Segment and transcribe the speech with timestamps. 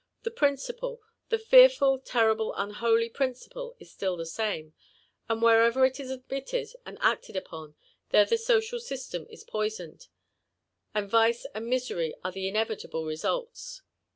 [0.23, 0.97] The principle<^
[1.37, 4.73] 4he fearful, terrible, unholy principle is still the same;
[5.29, 7.75] and wherever it is admitted and aeted upon,
[8.09, 10.07] there the social system is poisoned,
[10.95, 13.83] and vice and misery are the inevitable results.